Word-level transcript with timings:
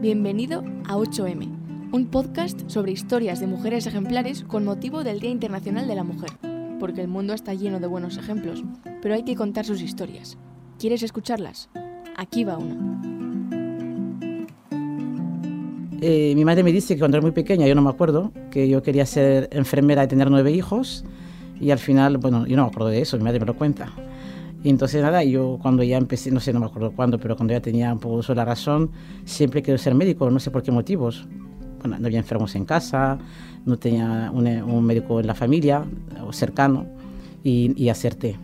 Bienvenido 0.00 0.62
a 0.86 0.94
8M, 0.94 1.90
un 1.90 2.06
podcast 2.06 2.70
sobre 2.70 2.92
historias 2.92 3.40
de 3.40 3.48
mujeres 3.48 3.84
ejemplares 3.84 4.44
con 4.44 4.64
motivo 4.64 5.02
del 5.02 5.18
Día 5.18 5.30
Internacional 5.30 5.88
de 5.88 5.96
la 5.96 6.04
Mujer, 6.04 6.30
porque 6.78 7.00
el 7.00 7.08
mundo 7.08 7.34
está 7.34 7.52
lleno 7.52 7.80
de 7.80 7.88
buenos 7.88 8.16
ejemplos, 8.16 8.62
pero 9.02 9.16
hay 9.16 9.24
que 9.24 9.34
contar 9.34 9.64
sus 9.64 9.82
historias. 9.82 10.38
¿Quieres 10.78 11.02
escucharlas? 11.02 11.68
Aquí 12.16 12.44
va 12.44 12.58
una. 12.58 13.02
Eh, 16.00 16.32
mi 16.36 16.44
madre 16.44 16.62
me 16.62 16.70
dice 16.70 16.94
que 16.94 17.00
cuando 17.00 17.16
era 17.16 17.22
muy 17.22 17.32
pequeña, 17.32 17.66
yo 17.66 17.74
no 17.74 17.82
me 17.82 17.90
acuerdo, 17.90 18.30
que 18.52 18.68
yo 18.68 18.84
quería 18.84 19.04
ser 19.04 19.48
enfermera 19.50 20.04
y 20.04 20.06
tener 20.06 20.30
nueve 20.30 20.52
hijos, 20.52 21.04
y 21.60 21.72
al 21.72 21.80
final, 21.80 22.18
bueno, 22.18 22.46
yo 22.46 22.56
no 22.56 22.62
me 22.62 22.68
acuerdo 22.68 22.90
de 22.90 23.00
eso, 23.00 23.16
mi 23.16 23.24
madre 23.24 23.40
me 23.40 23.46
lo 23.46 23.56
cuenta. 23.56 23.92
Y 24.62 24.70
entonces 24.70 25.02
nada, 25.02 25.22
yo 25.22 25.58
cuando 25.62 25.82
ya 25.82 25.96
empecé, 25.96 26.30
no 26.30 26.40
sé, 26.40 26.52
no 26.52 26.60
me 26.60 26.66
acuerdo 26.66 26.90
cuándo, 26.92 27.18
pero 27.18 27.36
cuando 27.36 27.54
ya 27.54 27.60
tenía 27.60 27.92
un 27.92 28.00
poco 28.00 28.34
la 28.34 28.44
razón, 28.44 28.90
siempre 29.24 29.62
quiero 29.62 29.78
ser 29.78 29.94
médico, 29.94 30.30
no 30.30 30.40
sé 30.40 30.50
por 30.50 30.62
qué 30.62 30.72
motivos. 30.72 31.26
Bueno, 31.80 31.96
no 31.98 32.06
había 32.06 32.18
enfermos 32.18 32.56
en 32.56 32.64
casa, 32.64 33.18
no 33.64 33.78
tenía 33.78 34.30
un, 34.34 34.46
un 34.46 34.84
médico 34.84 35.20
en 35.20 35.28
la 35.28 35.34
familia 35.34 35.84
o 36.26 36.32
cercano 36.32 36.86
y, 37.44 37.72
y 37.80 37.88
acerté. 37.88 38.36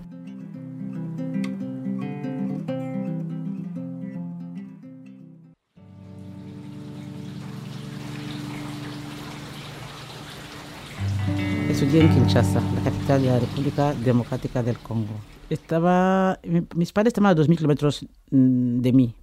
En 11.94 12.12
Kinshasa, 12.12 12.60
la 12.60 12.80
capital 12.82 13.22
de 13.22 13.28
la 13.28 13.38
República 13.38 13.94
Democrática 13.94 14.64
del 14.64 14.76
Congo. 14.80 15.14
Estaba, 15.48 16.40
mis 16.74 16.92
padres 16.92 17.10
estaban 17.10 17.30
a 17.30 17.40
2.000 17.40 17.56
kilómetros 17.56 18.04
mm, 18.32 18.80
de 18.80 18.92
mí, 18.92 19.14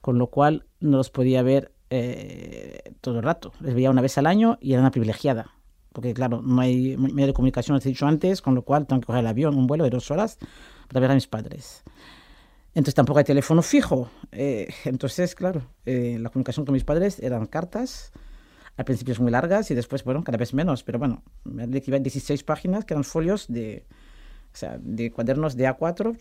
con 0.00 0.16
lo 0.16 0.28
cual 0.28 0.66
no 0.78 0.98
los 0.98 1.10
podía 1.10 1.42
ver 1.42 1.72
eh, 1.90 2.94
todo 3.00 3.16
el 3.16 3.24
rato. 3.24 3.52
Les 3.58 3.74
veía 3.74 3.90
una 3.90 4.02
vez 4.02 4.16
al 4.18 4.26
año 4.26 4.56
y 4.60 4.74
era 4.74 4.82
una 4.82 4.92
privilegiada, 4.92 5.50
porque 5.92 6.14
claro, 6.14 6.42
no 6.42 6.60
hay 6.60 6.96
medio 6.96 7.26
de 7.26 7.32
comunicación, 7.32 7.76
os 7.76 7.84
he 7.84 7.88
dicho 7.88 8.06
antes, 8.06 8.40
con 8.40 8.54
lo 8.54 8.62
cual 8.62 8.86
tengo 8.86 9.00
que 9.00 9.06
coger 9.06 9.22
el 9.22 9.26
avión, 9.26 9.56
un 9.56 9.66
vuelo 9.66 9.82
de 9.82 9.90
dos 9.90 10.12
horas 10.12 10.38
para 10.86 11.00
ver 11.00 11.10
a 11.10 11.14
mis 11.14 11.26
padres. 11.26 11.82
Entonces 12.68 12.94
tampoco 12.94 13.18
hay 13.18 13.24
teléfono 13.24 13.62
fijo. 13.62 14.08
Eh, 14.30 14.68
entonces, 14.84 15.34
claro, 15.34 15.62
eh, 15.84 16.18
la 16.20 16.30
comunicación 16.30 16.64
con 16.66 16.74
mis 16.74 16.84
padres 16.84 17.18
eran 17.18 17.46
cartas, 17.46 18.12
al 18.76 18.84
principio 18.84 19.12
es 19.12 19.20
muy 19.20 19.30
largas 19.30 19.70
y 19.70 19.74
después, 19.74 20.04
bueno, 20.04 20.22
cada 20.22 20.38
vez 20.38 20.52
menos, 20.54 20.82
pero 20.82 20.98
bueno, 20.98 21.22
me 21.44 21.64
iban 21.64 22.02
16 22.02 22.42
páginas 22.44 22.84
que 22.84 22.94
eran 22.94 23.04
folios 23.04 23.46
de, 23.48 23.84
o 24.56 24.58
sea, 24.58 24.78
de 24.80 25.12
cuadernos 25.12 25.54
de 25.54 25.68
A4, 25.68 26.16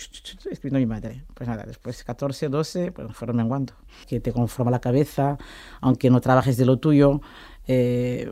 escribiendo 0.51 0.79
mi 0.79 0.85
madre. 0.85 1.23
Pues 1.33 1.47
nada, 1.47 1.63
después 1.65 2.03
14, 2.03 2.49
12, 2.49 2.91
pues 2.91 3.15
fueron 3.15 3.37
menguando. 3.37 3.73
Que 4.07 4.19
te 4.19 4.33
conforma 4.33 4.71
la 4.71 4.81
cabeza, 4.81 5.37
aunque 5.79 6.09
no 6.09 6.19
trabajes 6.19 6.57
de 6.57 6.65
lo 6.65 6.77
tuyo. 6.77 7.21
Eh, 7.65 8.29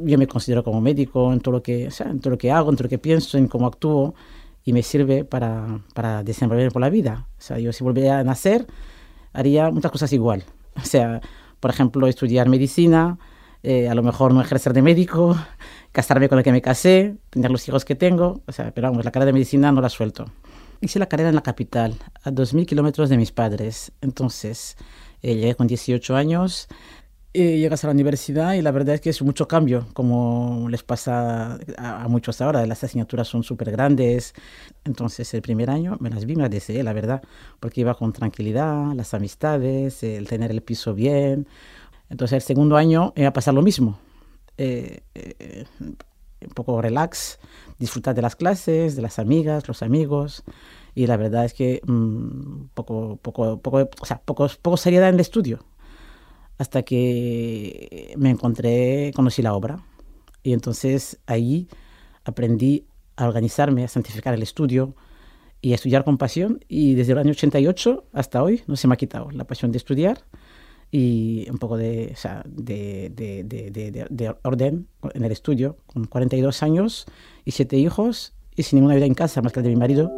yo 0.00 0.18
me 0.18 0.26
considero 0.26 0.62
como 0.62 0.82
médico 0.82 1.32
en 1.32 1.40
todo, 1.40 1.52
lo 1.52 1.62
que, 1.62 1.88
o 1.88 1.90
sea, 1.90 2.10
en 2.10 2.20
todo 2.20 2.32
lo 2.32 2.36
que 2.36 2.50
hago, 2.50 2.68
en 2.68 2.76
todo 2.76 2.84
lo 2.84 2.90
que 2.90 2.98
pienso, 2.98 3.38
en 3.38 3.48
cómo 3.48 3.66
actúo, 3.66 4.14
y 4.64 4.74
me 4.74 4.82
sirve 4.82 5.24
para, 5.24 5.80
para 5.94 6.22
desenvolverme 6.22 6.70
por 6.70 6.82
la 6.82 6.90
vida. 6.90 7.26
O 7.38 7.40
sea, 7.40 7.58
yo 7.58 7.72
si 7.72 7.82
volviera 7.82 8.18
a 8.18 8.24
nacer, 8.24 8.66
haría 9.32 9.70
muchas 9.70 9.90
cosas 9.90 10.12
igual. 10.12 10.44
O 10.76 10.84
sea, 10.84 11.22
por 11.58 11.70
ejemplo, 11.70 12.06
estudiar 12.06 12.50
medicina, 12.50 13.18
eh, 13.62 13.88
a 13.88 13.94
lo 13.94 14.02
mejor 14.02 14.32
no 14.32 14.40
ejercer 14.40 14.72
de 14.72 14.82
médico, 14.82 15.36
casarme 15.92 16.28
con 16.28 16.38
el 16.38 16.44
que 16.44 16.52
me 16.52 16.62
casé, 16.62 17.16
tener 17.30 17.50
los 17.50 17.66
hijos 17.68 17.84
que 17.84 17.94
tengo, 17.94 18.42
o 18.46 18.52
sea, 18.52 18.72
pero 18.72 18.88
vamos, 18.88 19.04
la 19.04 19.10
carrera 19.10 19.26
de 19.26 19.32
medicina 19.32 19.72
no 19.72 19.80
la 19.80 19.88
suelto. 19.88 20.26
Hice 20.80 20.98
la 20.98 21.06
carrera 21.06 21.30
en 21.30 21.34
la 21.34 21.42
capital, 21.42 21.96
a 22.22 22.30
2.000 22.30 22.66
kilómetros 22.66 23.08
de 23.08 23.16
mis 23.16 23.32
padres, 23.32 23.92
entonces 24.00 24.76
eh, 25.22 25.34
llegué 25.34 25.56
con 25.56 25.66
18 25.66 26.14
años, 26.14 26.68
eh, 27.34 27.58
llegas 27.58 27.82
a 27.82 27.88
la 27.88 27.94
universidad 27.94 28.54
y 28.54 28.62
la 28.62 28.70
verdad 28.70 28.94
es 28.94 29.00
que 29.00 29.10
es 29.10 29.20
mucho 29.22 29.48
cambio, 29.48 29.88
como 29.92 30.68
les 30.70 30.84
pasa 30.84 31.58
a, 31.76 32.04
a 32.04 32.08
muchos 32.08 32.40
ahora, 32.40 32.64
las 32.64 32.84
asignaturas 32.84 33.26
son 33.26 33.42
súper 33.42 33.72
grandes, 33.72 34.34
entonces 34.84 35.34
el 35.34 35.42
primer 35.42 35.68
año 35.68 35.96
me 36.00 36.10
las 36.10 36.26
vi, 36.26 36.36
me 36.36 36.42
las 36.42 36.50
deseé, 36.50 36.84
la 36.84 36.92
verdad, 36.92 37.22
porque 37.58 37.80
iba 37.80 37.94
con 37.94 38.12
tranquilidad, 38.12 38.94
las 38.94 39.14
amistades, 39.14 40.04
el 40.04 40.28
tener 40.28 40.52
el 40.52 40.62
piso 40.62 40.94
bien, 40.94 41.48
entonces 42.10 42.36
el 42.36 42.42
segundo 42.42 42.76
año 42.76 43.12
iba 43.16 43.28
a 43.28 43.32
pasar 43.32 43.54
lo 43.54 43.62
mismo. 43.62 43.98
Eh, 44.56 45.00
eh, 45.14 45.64
un 45.80 46.54
poco 46.54 46.80
relax, 46.80 47.38
disfrutar 47.78 48.14
de 48.14 48.22
las 48.22 48.36
clases, 48.36 48.96
de 48.96 49.02
las 49.02 49.18
amigas, 49.18 49.66
los 49.68 49.82
amigos. 49.82 50.44
Y 50.94 51.06
la 51.06 51.16
verdad 51.16 51.44
es 51.44 51.54
que 51.54 51.80
mmm, 51.86 52.66
poco, 52.74 53.18
poco, 53.22 53.60
poco, 53.60 53.88
o 54.00 54.06
sea, 54.06 54.20
poco, 54.24 54.48
poco 54.62 54.76
seriedad 54.76 55.08
en 55.08 55.16
el 55.16 55.20
estudio. 55.20 55.64
Hasta 56.58 56.82
que 56.82 58.14
me 58.16 58.30
encontré, 58.30 59.12
conocí 59.14 59.42
la 59.42 59.54
obra. 59.54 59.84
Y 60.42 60.52
entonces 60.52 61.20
ahí 61.26 61.68
aprendí 62.24 62.86
a 63.16 63.26
organizarme, 63.26 63.84
a 63.84 63.88
santificar 63.88 64.34
el 64.34 64.42
estudio 64.42 64.94
y 65.60 65.72
a 65.72 65.74
estudiar 65.74 66.04
con 66.04 66.18
pasión. 66.18 66.64
Y 66.68 66.94
desde 66.94 67.12
el 67.12 67.18
año 67.18 67.30
88 67.30 68.06
hasta 68.12 68.42
hoy 68.42 68.62
no 68.66 68.76
se 68.76 68.88
me 68.88 68.94
ha 68.94 68.96
quitado 68.96 69.30
la 69.30 69.44
pasión 69.44 69.72
de 69.72 69.78
estudiar 69.78 70.24
y 70.90 71.46
un 71.50 71.58
poco 71.58 71.76
de, 71.76 72.10
o 72.12 72.16
sea, 72.16 72.42
de, 72.46 73.10
de, 73.14 73.44
de, 73.44 74.06
de, 74.08 74.34
orden 74.42 74.88
en 75.14 75.24
el 75.24 75.32
estudio, 75.32 75.76
con 75.86 76.04
42 76.04 76.62
años 76.62 77.06
y 77.44 77.50
siete 77.50 77.76
hijos, 77.76 78.34
y 78.56 78.62
sin 78.62 78.78
ninguna 78.78 78.94
vida 78.94 79.06
en 79.06 79.14
casa 79.14 79.42
más 79.42 79.52
que 79.52 79.60
la 79.60 79.64
de 79.64 79.70
mi 79.70 79.76
marido 79.76 80.10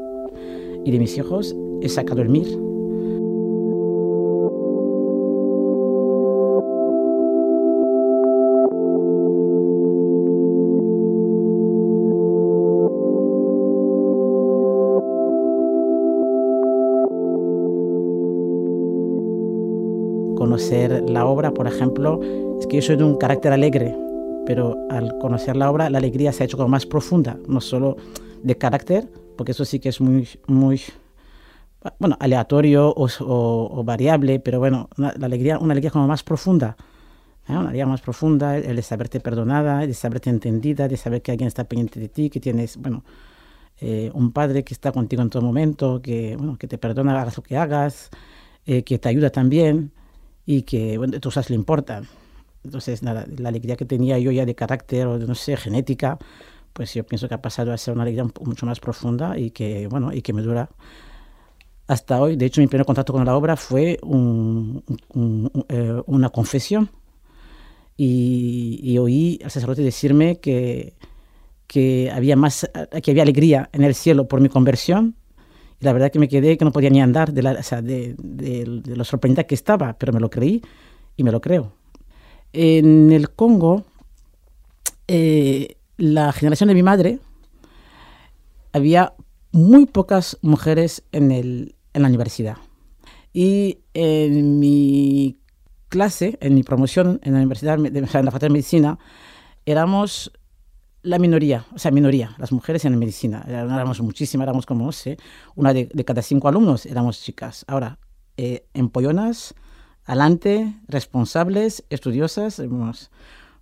y 0.84 0.91
de 0.91 0.98
mis 0.98 1.16
hijos, 1.19 1.54
he 1.82 1.88
sacado 1.88 2.22
el 2.22 2.28
MIR. 2.28 2.69
Conocer 20.60 21.09
la 21.09 21.25
obra, 21.25 21.54
por 21.54 21.66
ejemplo, 21.66 22.21
es 22.60 22.66
que 22.66 22.76
yo 22.76 22.82
soy 22.82 22.97
de 22.97 23.04
un 23.04 23.16
carácter 23.16 23.50
alegre, 23.50 23.97
pero 24.44 24.76
al 24.91 25.16
conocer 25.16 25.56
la 25.56 25.71
obra 25.71 25.88
la 25.88 25.97
alegría 25.97 26.32
se 26.32 26.43
ha 26.43 26.47
hecho 26.47 26.59
como 26.59 26.69
más 26.69 26.84
profunda, 26.84 27.38
no 27.48 27.62
solo 27.62 27.97
de 28.43 28.59
carácter, 28.59 29.10
porque 29.38 29.53
eso 29.53 29.65
sí 29.65 29.81
que 29.81 29.88
es 29.88 30.03
muy, 30.03 30.28
muy 30.47 30.82
bueno, 31.99 32.15
aleatorio 32.20 32.91
o, 32.91 33.06
o, 33.20 33.81
o 33.81 33.84
variable, 33.84 34.38
pero 34.38 34.59
bueno, 34.59 34.91
una, 34.99 35.15
la 35.16 35.26
alegría, 35.26 35.59
una 35.59 35.72
alegría 35.72 35.91
como 35.91 36.06
más 36.06 36.22
profunda. 36.22 36.76
¿eh? 37.49 37.53
Una 37.53 37.60
alegría 37.60 37.87
más 37.87 38.03
profunda, 38.03 38.59
el 38.59 38.76
de 38.76 38.82
saberte 38.82 39.19
perdonada, 39.19 39.82
el 39.84 39.88
de 39.88 39.94
saberte 39.94 40.28
entendida, 40.28 40.88
de 40.88 40.99
saber 40.99 41.22
que 41.22 41.31
alguien 41.31 41.49
está 41.49 41.65
pendiente 41.65 41.99
de 41.99 42.10
ti, 42.10 42.28
que 42.28 42.38
tienes, 42.38 42.76
bueno, 42.76 43.03
eh, 43.81 44.10
un 44.12 44.31
padre 44.31 44.62
que 44.62 44.75
está 44.75 44.93
contigo 44.93 45.22
en 45.22 45.31
todo 45.31 45.43
momento, 45.43 46.03
que, 46.03 46.37
bueno, 46.37 46.59
que 46.59 46.69
te 46.69 46.76
perdona, 46.76 47.19
hagas 47.19 47.38
lo 47.38 47.43
que 47.43 47.56
hagas, 47.56 48.10
eh, 48.66 48.82
que 48.82 48.99
te 48.99 49.09
ayuda 49.09 49.31
también 49.31 49.93
y 50.50 50.62
que 50.62 50.99
bueno, 50.99 51.16
cosas 51.22 51.49
le 51.49 51.55
importan. 51.55 52.09
Entonces, 52.65 53.05
nada, 53.05 53.25
la 53.38 53.50
alegría 53.50 53.77
que 53.77 53.84
tenía 53.84 54.19
yo 54.19 54.33
ya 54.33 54.44
de 54.44 54.56
carácter 54.56 55.06
o 55.06 55.16
de, 55.16 55.27
no 55.27 55.37
sé, 55.37 55.56
genética, 55.56 56.19
pues 56.72 56.93
yo 56.93 57.05
pienso 57.05 57.28
que 57.28 57.34
ha 57.34 57.41
pasado 57.41 57.72
a 57.72 57.78
ser 57.78 57.94
una 57.94 58.03
alegría 58.03 58.25
mucho 58.41 58.66
más 58.66 58.81
profunda 58.81 59.38
y 59.38 59.53
que, 59.53 59.87
bueno, 59.87 60.12
y 60.12 60.22
que 60.22 60.33
me 60.33 60.43
dura 60.43 60.69
hasta 61.87 62.21
hoy. 62.21 62.34
De 62.34 62.47
hecho, 62.47 62.61
mi 62.61 62.66
primer 62.66 62.84
contacto 62.84 63.12
con 63.12 63.25
la 63.25 63.37
obra 63.37 63.56
fue 63.56 64.00
un, 64.03 64.83
un, 65.15 65.50
un, 65.55 65.65
eh, 65.69 66.03
una 66.06 66.31
confesión 66.31 66.91
y, 67.97 68.81
y, 68.82 68.99
oí 68.99 69.38
al 69.44 69.53
sacerdote 69.53 69.82
decirme 69.82 70.41
que, 70.41 70.94
que, 71.69 72.11
había 72.12 72.34
más, 72.34 72.69
que 73.03 73.11
había 73.12 73.22
alegría 73.22 73.71
en 73.72 73.84
el 73.84 73.94
cielo 73.94 74.27
por 74.27 74.41
mi 74.41 74.49
conversión 74.49 75.15
y 75.81 75.85
la 75.85 75.93
verdad 75.93 76.13
que 76.13 76.19
me 76.19 76.29
quedé 76.29 76.59
que 76.59 76.65
no 76.65 76.73
podía 76.73 76.91
ni 76.91 77.01
andar 77.01 77.33
de, 77.33 77.43
la, 77.43 77.53
o 77.53 77.62
sea, 77.62 77.81
de, 77.81 78.15
de, 78.19 78.81
de, 78.85 78.97
lo 78.97 79.05
sorprendida 79.05 79.44
que 79.44 79.55
estaba, 79.55 79.94
pero 79.94 80.12
me 80.12 80.21
lo 80.21 80.29
creí 80.29 80.62
y 81.17 81.25
me 81.25 81.32
lo 81.32 81.41
creo. 81.41 81.73
En 82.53 83.11
el 83.12 83.31
Congo, 83.31 83.85
eh, 85.09 85.77
la 85.97 86.32
generación 86.32 86.69
de 86.69 86.75
mi 86.75 86.82
madre, 86.82 87.19
había 88.73 89.15
muy 89.53 89.87
pocas 89.87 90.38
mujeres 90.43 91.03
en, 91.12 91.32
el, 91.32 91.75
en 91.94 92.03
la 92.03 92.09
universidad. 92.09 92.59
Y 93.33 93.79
en 93.94 94.59
mi 94.59 95.38
clase, 95.88 96.37
en 96.41 96.55
mi 96.55 96.62
promoción 96.62 97.21
en 97.23 97.33
la 97.33 97.38
universidad, 97.38 97.75
en 97.75 97.94
la 97.94 98.06
facultad 98.06 98.41
de 98.41 98.50
medicina, 98.50 98.99
éramos 99.67 100.33
la 101.02 101.19
minoría, 101.19 101.64
o 101.75 101.79
sea, 101.79 101.91
minoría, 101.91 102.35
las 102.38 102.52
mujeres 102.52 102.85
en 102.85 102.99
medicina. 102.99 103.44
Éramos 103.49 104.00
muchísimas, 104.00 104.44
éramos 104.44 104.67
como, 104.67 104.87
no 104.87 104.93
sé, 104.93 105.17
una 105.55 105.73
de, 105.73 105.88
cada 106.05 106.23
cinco 106.23 106.49
alumnos 106.49 106.87
éramos 106.87 107.23
chicas. 107.23 107.64
Ahora, 107.69 107.99
eh, 108.37 108.67
empollonas, 108.75 109.55
adelante, 110.05 110.75
responsables, 110.88 111.85
estudiosas, 111.91 112.61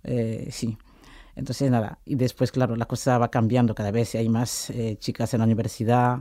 eh, 0.03 0.47
sí. 0.51 0.77
Entonces, 1.35 1.71
nada, 1.71 1.99
y 2.05 2.15
después, 2.15 2.51
claro, 2.51 2.75
la 2.75 2.85
cosa 2.85 3.17
va 3.17 3.31
cambiando 3.31 3.73
cada 3.73 3.91
vez, 3.91 4.15
hay 4.15 4.27
más 4.27 4.69
eh, 4.71 4.97
chicas 4.99 5.33
en 5.33 5.39
la 5.39 5.45
universidad, 5.45 6.19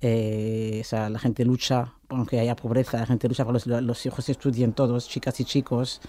eh, 0.00 0.78
o 0.80 0.84
sea, 0.84 1.10
la 1.10 1.18
gente 1.18 1.44
lucha 1.44 1.92
aunque 2.08 2.38
haya 2.40 2.56
pobreza, 2.56 2.98
la 2.98 3.06
gente 3.06 3.28
lucha 3.28 3.44
para 3.44 3.54
los, 3.54 3.66
los 3.66 4.06
hijos 4.06 4.28
estudien 4.28 4.72
todos, 4.72 5.08
chicas 5.08 5.38
y 5.40 5.44
chicos, 5.44 6.00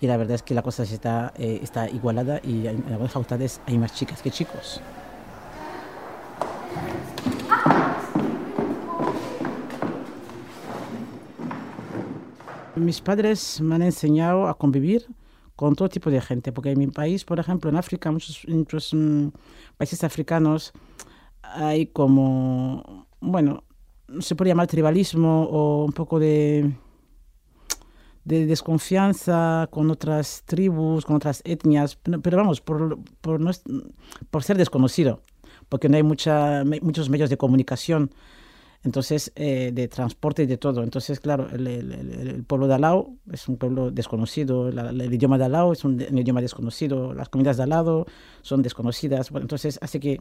y 0.00 0.06
la 0.06 0.16
verdad 0.16 0.34
es 0.34 0.42
que 0.42 0.54
la 0.54 0.62
cosa 0.62 0.82
está, 0.82 1.32
eh, 1.36 1.60
está 1.62 1.88
igualada 1.88 2.40
y 2.42 2.66
en 2.66 2.84
algunas 2.88 3.12
facultades 3.12 3.60
hay 3.66 3.78
más 3.78 3.94
chicas 3.94 4.22
que 4.22 4.30
chicos. 4.30 4.80
Mis 12.76 13.00
padres 13.00 13.60
me 13.62 13.74
han 13.74 13.82
enseñado 13.82 14.48
a 14.48 14.58
convivir 14.58 15.06
con 15.56 15.74
todo 15.74 15.88
tipo 15.88 16.10
de 16.10 16.20
gente, 16.20 16.52
porque 16.52 16.72
en 16.72 16.78
mi 16.78 16.86
país, 16.88 17.24
por 17.24 17.40
ejemplo, 17.40 17.70
en 17.70 17.76
África, 17.76 18.10
muchos, 18.10 18.46
muchos 18.46 18.92
mm, 18.92 19.28
países 19.78 20.04
africanos, 20.04 20.72
hay 21.40 21.86
como, 21.86 23.06
bueno, 23.20 23.64
se 24.20 24.36
puede 24.36 24.50
llamar 24.50 24.66
tribalismo 24.66 25.44
o 25.44 25.86
un 25.86 25.92
poco 25.92 26.18
de, 26.18 26.70
de 28.26 28.44
desconfianza 28.44 29.68
con 29.70 29.88
otras 29.90 30.42
tribus, 30.46 31.06
con 31.06 31.14
otras 31.14 31.42
etnias, 31.44 31.96
pero, 32.22 32.36
vamos, 32.36 32.60
por, 32.60 32.98
por, 33.20 33.40
no, 33.40 33.52
por 34.30 34.42
ser 34.42 34.58
desconocido, 34.58 35.22
porque 35.68 35.88
no 35.88 35.96
hay 35.96 36.02
mucha, 36.02 36.64
muchos 36.82 37.08
medios 37.08 37.30
de 37.30 37.36
comunicación 37.36 38.10
entonces 38.82 39.32
eh, 39.34 39.70
de 39.72 39.88
transporte 39.88 40.44
y 40.44 40.46
de 40.46 40.58
todo. 40.58 40.82
Entonces, 40.82 41.18
claro, 41.18 41.48
el, 41.50 42.44
pueblo 42.46 42.68
de 42.68 42.74
Alao 42.74 43.14
es 43.32 43.48
un 43.48 43.56
pueblo 43.56 43.90
desconocido, 43.90 44.70
la, 44.70 44.90
el 44.90 45.12
idioma 45.12 45.38
de 45.38 45.44
Alao 45.44 45.72
es 45.72 45.84
un, 45.84 46.00
idioma 46.00 46.40
desconocido, 46.40 47.12
las 47.14 47.28
comidas 47.28 47.56
de 47.56 47.64
Alao 47.64 48.06
son 48.42 48.62
desconocidas, 48.62 49.30
entonces 49.34 49.78
hace 49.82 49.98
que 49.98 50.20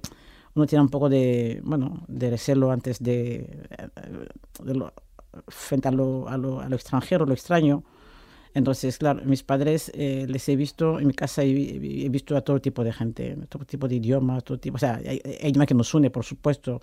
uno 0.55 0.65
tiene 0.65 0.81
un 0.81 0.89
poco 0.89 1.09
de, 1.09 1.61
bueno, 1.63 2.05
de 2.07 2.29
recelo 2.31 2.71
antes 2.71 2.99
de, 3.03 3.67
de 4.63 4.73
lo, 4.73 4.93
frente 5.47 5.87
a, 5.87 5.91
lo, 5.91 6.27
a 6.27 6.37
lo, 6.37 6.75
extranjero, 6.75 7.25
lo 7.25 7.33
extraño. 7.33 7.83
Entonces, 8.55 8.97
claro, 8.97 9.21
mis 9.25 9.43
padres 9.43 9.91
eh, 9.93 10.25
les 10.29 10.47
he 10.47 10.55
visto, 10.55 10.97
en 10.99 11.07
mi 11.07 11.13
casa 11.13 11.43
he, 11.43 11.49
he, 12.05 12.09
visto 12.09 12.37
a 12.37 12.41
todo 12.41 12.61
tipo 12.61 12.85
de 12.85 12.93
gente, 12.93 13.37
todo 13.49 13.65
tipo 13.65 13.85
de 13.89 13.95
idiomas, 13.95 14.45
todo 14.45 14.57
tipo, 14.57 14.77
o 14.77 14.79
sea, 14.79 14.95
hay, 14.95 15.21
hay 15.41 15.49
idioma 15.49 15.65
que 15.65 15.73
nos 15.73 15.93
une, 15.93 16.09
por 16.09 16.23
supuesto, 16.23 16.79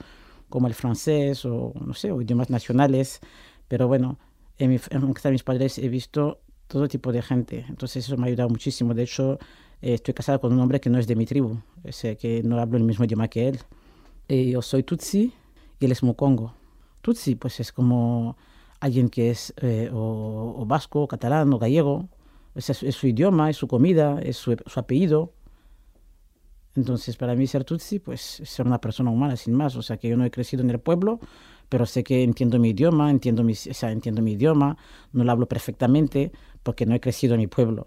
como 0.50 0.68
el 0.68 0.74
francés 0.74 1.46
o, 1.46 1.72
no 1.80 1.94
sé, 1.94 2.12
o 2.12 2.20
idiomas 2.20 2.50
nacionales, 2.50 3.20
pero 3.68 3.88
bueno, 3.88 4.18
en, 4.58 4.68
mi, 4.68 4.76
en 4.90 5.12
casa 5.14 5.30
de 5.30 5.32
mis 5.32 5.42
padres 5.42 5.78
he 5.78 5.88
visto 5.88 6.42
todo 6.68 6.88
tipo 6.88 7.10
de 7.10 7.22
gente, 7.22 7.64
entonces 7.66 8.04
eso 8.04 8.18
me 8.18 8.24
ha 8.24 8.26
ayudado 8.26 8.50
muchísimo. 8.50 8.92
De 8.92 9.04
hecho, 9.04 9.38
eh, 9.80 9.94
estoy 9.94 10.12
casada 10.12 10.38
con 10.38 10.52
un 10.52 10.60
hombre 10.60 10.78
que 10.78 10.90
no 10.90 10.98
es 10.98 11.06
de 11.06 11.16
mi 11.16 11.24
tribu, 11.24 11.56
ese 11.84 12.18
que 12.18 12.42
no 12.42 12.60
hablo 12.60 12.76
el 12.76 12.84
mismo 12.84 13.06
idioma 13.06 13.28
que 13.28 13.48
él. 13.48 13.58
Eh, 14.28 14.50
yo 14.50 14.60
soy 14.60 14.82
Tutsi 14.82 15.32
y 15.80 15.84
él 15.86 15.92
es 15.92 16.02
Mukongo. 16.02 16.54
Tutsi, 17.00 17.34
pues 17.34 17.60
es 17.60 17.72
como 17.72 18.36
alguien 18.82 19.08
que 19.08 19.30
es 19.30 19.54
eh, 19.62 19.90
o, 19.92 20.56
o, 20.58 20.66
vasco, 20.66 21.06
catalán 21.06 21.52
o 21.52 21.58
gallego, 21.58 22.08
es, 22.56 22.68
es, 22.68 22.96
su 22.96 23.06
idioma, 23.06 23.48
es 23.48 23.56
su 23.56 23.68
comida, 23.68 24.18
es 24.20 24.36
su, 24.36 24.56
su 24.66 24.80
apellido. 24.80 25.32
Entonces, 26.74 27.16
para 27.16 27.36
mí 27.36 27.46
ser 27.46 27.62
Tutsi, 27.62 28.00
pues 28.00 28.40
es 28.40 28.50
ser 28.50 28.66
una 28.66 28.80
persona 28.80 29.10
humana, 29.10 29.36
sin 29.36 29.54
más. 29.54 29.76
O 29.76 29.82
sea, 29.82 29.98
que 29.98 30.08
yo 30.08 30.16
no 30.16 30.24
he 30.24 30.32
crecido 30.32 30.64
en 30.64 30.70
el 30.70 30.80
pueblo, 30.80 31.20
pero 31.68 31.86
sé 31.86 32.02
que 32.02 32.24
entiendo 32.24 32.58
mi 32.58 32.70
idioma, 32.70 33.08
entiendo 33.08 33.44
mi, 33.44 33.52
o 33.52 33.74
sea, 33.74 33.92
entiendo 33.92 34.20
mi 34.20 34.32
idioma, 34.32 34.76
no 35.12 35.22
lo 35.22 35.30
hablo 35.30 35.46
perfectamente 35.46 36.32
porque 36.64 36.84
no 36.84 36.96
he 36.96 37.00
crecido 37.00 37.34
en 37.34 37.40
mi 37.40 37.46
pueblo, 37.46 37.86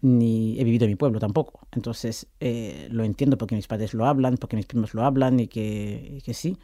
ni 0.00 0.58
he 0.58 0.64
vivido 0.64 0.86
en 0.86 0.90
mi 0.90 0.96
pueblo 0.96 1.20
tampoco. 1.20 1.68
Entonces, 1.70 2.26
eh, 2.40 2.88
lo 2.90 3.04
entiendo 3.04 3.38
porque 3.38 3.54
mis 3.54 3.68
padres 3.68 3.94
lo 3.94 4.06
hablan, 4.06 4.38
porque 4.38 4.56
mis 4.56 4.66
primos 4.66 4.92
lo 4.92 5.04
hablan 5.04 5.38
y 5.38 5.46
que, 5.46 6.16
y 6.18 6.20
que 6.20 6.34
sí. 6.34 6.58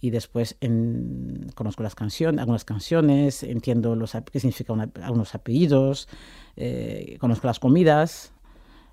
Y 0.00 0.10
después 0.10 0.56
en, 0.60 1.50
conozco 1.54 1.82
las 1.82 1.94
canciones, 1.94 2.40
algunas 2.40 2.64
canciones, 2.64 3.42
entiendo 3.42 3.94
los, 3.94 4.16
qué 4.32 4.40
significa 4.40 4.72
una, 4.72 4.90
algunos 5.02 5.34
apellidos, 5.34 6.08
eh, 6.56 7.16
conozco 7.20 7.46
las 7.46 7.58
comidas. 7.58 8.32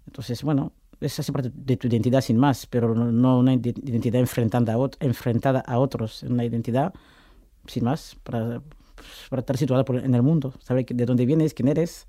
Entonces, 0.06 0.44
bueno, 0.44 0.74
es 1.00 1.20
así 1.20 1.32
parte 1.32 1.52
de 1.54 1.78
tu 1.78 1.88
identidad 1.88 2.22
sin 2.22 2.38
más, 2.38 2.66
pero 2.66 2.94
no, 2.94 3.40
una 3.40 3.54
identidad 3.54 4.20
enfrentada 4.20 4.74
a, 4.74 4.78
ot 4.78 4.98
enfrentada 5.00 5.60
a 5.60 5.80
otros, 5.80 6.24
una 6.24 6.44
identidad 6.44 6.94
sin 7.68 7.84
más 7.84 8.16
para, 8.24 8.62
para 9.30 9.42
estar 9.42 9.58
situada 9.58 9.86
por, 9.86 9.98
en 9.98 10.16
el 10.16 10.24
mundo, 10.24 10.54
saber 10.60 10.86
de 10.86 11.06
dónde 11.06 11.26
vienes, 11.26 11.54
quién 11.54 11.68
eres 11.68 12.08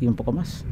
y 0.00 0.06
un 0.06 0.14
poco 0.14 0.32
más. 0.32 0.64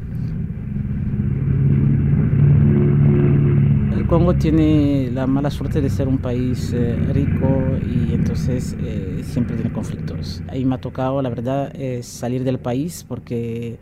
Congo 4.07 4.33
tiene 4.35 5.11
la 5.11 5.27
mala 5.27 5.51
suerte 5.51 5.81
de 5.81 5.89
ser 5.89 6.07
un 6.07 6.19
país 6.19 6.71
eh, 6.71 6.95
rico 7.11 7.47
y 7.85 8.13
entonces 8.13 8.73
eh, 8.79 9.21
siempre 9.25 9.57
tiene 9.57 9.73
conflictos. 9.73 10.41
Ahí 10.47 10.63
me 10.63 10.75
ha 10.75 10.77
tocado, 10.77 11.21
la 11.21 11.27
verdad, 11.27 11.75
eh, 11.75 12.01
salir 12.03 12.45
del 12.45 12.57
país 12.57 13.03
porque 13.05 13.77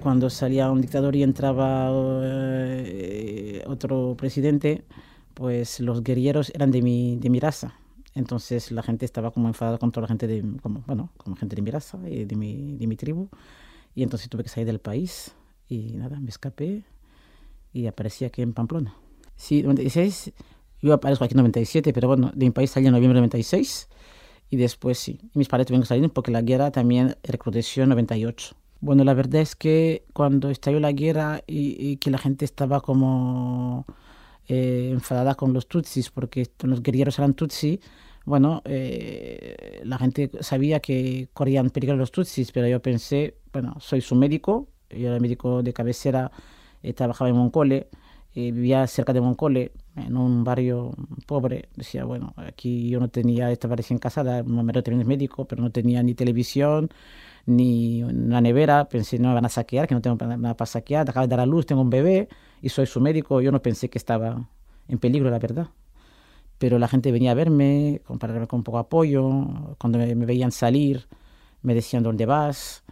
cuando 0.00 0.30
salía 0.30 0.70
un 0.70 0.80
dictador 0.80 1.14
y 1.16 1.22
entraba 1.22 1.90
eh, 1.92 3.62
otro 3.66 4.14
presidente, 4.16 4.84
pues 5.34 5.80
los 5.80 6.02
guerrilleros 6.02 6.50
eran 6.54 6.70
de 6.70 6.80
mi, 6.80 7.18
de 7.18 7.28
mi 7.28 7.38
raza. 7.38 7.74
Entonces 8.14 8.72
la 8.72 8.82
gente 8.82 9.04
estaba 9.04 9.32
como 9.32 9.48
enfadada 9.48 9.76
con 9.76 9.92
toda 9.92 10.02
la 10.02 10.08
gente 10.08 10.26
de, 10.26 10.44
como, 10.62 10.82
bueno, 10.86 11.10
como 11.18 11.36
gente 11.36 11.56
de 11.56 11.62
mi 11.62 11.70
raza, 11.70 11.98
y 12.08 12.24
de 12.24 12.36
mi, 12.36 12.78
de 12.78 12.86
mi 12.86 12.96
tribu. 12.96 13.28
Y 13.94 14.02
entonces 14.02 14.30
tuve 14.30 14.44
que 14.44 14.48
salir 14.48 14.66
del 14.66 14.80
país 14.80 15.34
y 15.68 15.92
nada, 15.92 16.18
me 16.20 16.30
escapé 16.30 16.84
y 17.74 17.86
aparecí 17.86 18.24
aquí 18.24 18.40
en 18.40 18.54
Pamplona. 18.54 18.94
Sí, 19.38 19.62
96, 19.62 20.32
yo 20.82 20.92
aparezco 20.92 21.24
aquí 21.24 21.32
en 21.32 21.38
97, 21.38 21.92
pero 21.92 22.08
bueno, 22.08 22.32
de 22.34 22.44
mi 22.44 22.50
país 22.50 22.70
salí 22.72 22.86
en 22.86 22.92
noviembre 22.92 23.16
de 23.16 23.20
96 23.22 23.88
y 24.50 24.56
después 24.56 24.98
sí. 24.98 25.20
Mis 25.32 25.48
padres 25.48 25.68
tuvieron 25.68 25.82
que 25.82 25.88
salir 25.88 26.10
porque 26.10 26.32
la 26.32 26.42
guerra 26.42 26.72
también 26.72 27.16
recrudeció 27.22 27.84
en 27.84 27.90
98. 27.90 28.56
Bueno, 28.80 29.04
la 29.04 29.14
verdad 29.14 29.40
es 29.40 29.56
que 29.56 30.04
cuando 30.12 30.50
estalló 30.50 30.80
la 30.80 30.92
guerra 30.92 31.42
y, 31.46 31.76
y 31.78 31.96
que 31.98 32.10
la 32.10 32.18
gente 32.18 32.44
estaba 32.44 32.80
como 32.80 33.86
eh, 34.48 34.90
enfadada 34.92 35.36
con 35.36 35.52
los 35.52 35.68
tutsis 35.68 36.10
porque 36.10 36.46
los 36.62 36.82
guerrilleros 36.82 37.18
eran 37.18 37.34
tutsi, 37.34 37.80
bueno, 38.24 38.62
eh, 38.64 39.80
la 39.84 39.98
gente 39.98 40.30
sabía 40.40 40.80
que 40.80 41.28
corrían 41.32 41.70
peligro 41.70 41.96
los 41.96 42.10
tutsis, 42.10 42.50
pero 42.52 42.66
yo 42.66 42.82
pensé, 42.82 43.36
bueno, 43.52 43.76
soy 43.78 44.00
su 44.00 44.14
médico, 44.16 44.68
yo 44.90 45.08
era 45.08 45.20
médico 45.20 45.62
de 45.62 45.72
cabecera, 45.72 46.32
eh, 46.82 46.92
trabajaba 46.92 47.30
en 47.30 47.36
Moncole, 48.38 48.52
vivía 48.52 48.86
cerca 48.86 49.12
de 49.12 49.20
Moncole, 49.20 49.72
en 49.96 50.16
un 50.16 50.44
barrio 50.44 50.92
pobre. 51.26 51.68
Decía, 51.76 52.04
bueno, 52.04 52.32
aquí 52.36 52.88
yo 52.88 53.00
no 53.00 53.08
tenía, 53.08 53.50
estaba 53.50 53.76
recién 53.76 53.98
casada, 53.98 54.42
mi 54.42 54.62
marido 54.62 54.82
también 54.82 55.02
es 55.02 55.06
médico, 55.06 55.44
pero 55.46 55.62
no 55.62 55.70
tenía 55.70 56.02
ni 56.02 56.14
televisión, 56.14 56.88
ni 57.46 58.02
una 58.02 58.40
nevera, 58.40 58.88
pensé 58.88 59.18
no 59.18 59.28
me 59.28 59.34
van 59.34 59.46
a 59.46 59.48
saquear, 59.48 59.86
que 59.88 59.94
no 59.94 60.00
tengo 60.00 60.16
nada 60.16 60.56
para 60.56 60.66
saquear, 60.66 61.08
acabo 61.08 61.26
de 61.26 61.30
dar 61.30 61.40
a 61.40 61.46
luz, 61.46 61.66
tengo 61.66 61.82
un 61.82 61.90
bebé 61.90 62.28
y 62.62 62.68
soy 62.68 62.86
su 62.86 63.00
médico, 63.00 63.40
yo 63.40 63.50
no 63.52 63.60
pensé 63.60 63.88
que 63.88 63.98
estaba 63.98 64.48
en 64.88 64.98
peligro, 64.98 65.30
la 65.30 65.38
verdad. 65.38 65.68
Pero 66.58 66.78
la 66.78 66.88
gente 66.88 67.12
venía 67.12 67.32
a 67.32 67.34
verme, 67.34 68.00
compararme 68.04 68.46
con 68.46 68.62
poco 68.64 68.78
apoyo, 68.78 69.30
cuando 69.78 69.98
me, 69.98 70.14
me 70.14 70.26
veían 70.26 70.50
salir, 70.52 71.06
me 71.62 71.74
decían 71.74 72.02
dónde 72.02 72.26
vas, 72.26 72.84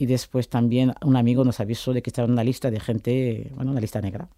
y 0.00 0.06
después 0.06 0.48
también 0.48 0.94
un 1.04 1.14
amigo 1.14 1.44
nos 1.44 1.60
avisó 1.60 1.92
de 1.92 2.00
que 2.00 2.08
estaba 2.08 2.24
en 2.24 2.32
una 2.32 2.42
lista 2.42 2.70
de 2.70 2.80
gente, 2.80 3.52
bueno, 3.54 3.72
una 3.72 3.82
lista 3.82 4.00
negra, 4.00 4.30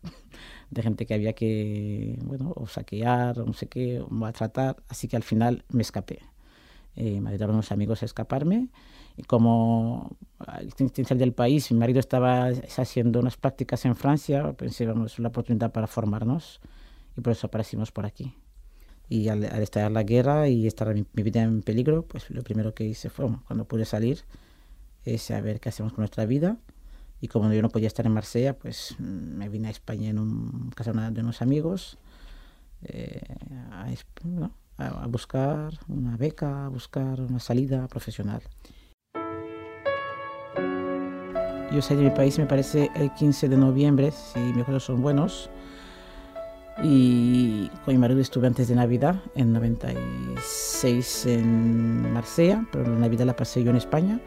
de 0.71 0.83
gente 0.83 1.07
que 1.07 1.14
había 1.14 1.35
que, 1.35 2.19
bueno, 2.25 2.52
o 2.57 2.66
saquear, 2.66 3.38
o 3.38 3.47
no 3.47 3.52
sé 3.52 3.69
qué, 3.69 4.00
o 4.00 4.09
maltratar, 4.09 4.83
así 4.88 5.07
que 5.07 5.14
al 5.14 5.23
final 5.23 5.64
me 5.69 5.83
escapé. 5.83 6.19
Eh, 6.97 7.21
me 7.21 7.31
ayudaron 7.31 7.54
unos 7.54 7.71
amigos 7.71 8.02
a 8.02 8.07
escaparme 8.07 8.71
y 9.16 9.23
como 9.23 10.16
sin 10.76 11.07
salir 11.07 11.21
del 11.21 11.33
país, 11.33 11.71
mi 11.71 11.78
marido 11.78 12.00
estaba 12.00 12.49
haciendo 12.49 13.21
unas 13.21 13.37
prácticas 13.37 13.85
en 13.85 13.95
Francia, 13.95 14.54
pensé, 14.54 14.85
vamos, 14.85 15.16
la 15.21 15.28
oportunidad 15.28 15.71
para 15.71 15.87
formarnos 15.87 16.61
y 17.16 17.21
por 17.21 17.35
eso 17.35 17.47
aparecimos 17.47 17.92
por 17.92 18.04
aquí. 18.04 18.35
Y 19.09 19.28
al, 19.28 19.45
al 19.45 19.62
estallar 19.62 19.92
la 19.92 20.02
guerra 20.02 20.49
y 20.49 20.66
estar 20.66 20.92
mi, 20.92 21.04
mi, 21.12 21.23
vida 21.23 21.40
en 21.40 21.62
peligro, 21.62 22.02
pues 22.02 22.31
lo 22.31 22.42
primero 22.42 22.75
que 22.75 22.83
hice 22.83 23.11
fue, 23.11 23.28
cuando 23.47 23.64
pude 23.64 23.85
salir, 23.85 24.25
es 25.04 25.23
saber 25.23 25.61
qué 25.61 25.68
hacemos 25.68 25.92
con 25.92 26.02
nuestra 26.02 26.26
vida. 26.26 26.56
Y 27.21 27.28
como 27.28 27.52
yo 27.52 27.62
no 27.62 27.68
podía 27.68 27.87
estar 27.87 28.04
en 28.04 28.12
Marsella, 28.12 28.59
pues 28.59 28.97
me 28.99 29.49
vine 29.49 29.68
a 29.68 29.71
España 29.71 30.11
en 30.11 30.18
un, 30.18 30.71
casa 30.75 30.92
de 30.92 31.21
unos 31.21 31.40
amigos 31.40 31.99
eh, 32.82 33.21
a, 33.71 35.06
buscar 35.06 35.73
una 35.87 36.16
beca, 36.16 36.66
a 36.66 36.68
buscar 36.68 37.21
una 37.21 37.38
salida 37.38 37.87
profesional. 37.87 38.42
Yo 41.73 41.80
salí 41.80 42.02
de 42.02 42.11
mi 42.11 42.14
país, 42.14 42.38
me 42.38 42.47
parece, 42.47 42.90
el 42.97 43.14
15 43.14 43.49
de 43.49 43.56
noviembre, 43.56 44.11
si 44.11 44.40
mis 44.40 44.56
recuerdos 44.56 44.85
son 44.85 45.00
buenos. 45.00 45.49
Y 46.82 47.68
con 47.85 47.94
mi 47.94 47.99
marido 47.99 48.21
estuve 48.21 48.49
antes 48.49 48.66
de 48.66 48.75
Navidad, 48.75 49.23
en 49.37 49.52
96 49.52 51.26
en 51.26 52.12
Marsella, 52.12 52.66
pero 52.73 52.85
la 52.85 52.99
Navidad 52.99 53.26
la 53.26 53.37
pasé 53.37 53.62
yo 53.62 53.71
en 53.71 53.76
España 53.76 54.21